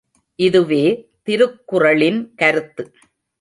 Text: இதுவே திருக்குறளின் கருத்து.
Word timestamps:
இதுவே 0.39 0.85
திருக்குறளின் 1.23 2.19
கருத்து. 2.35 2.85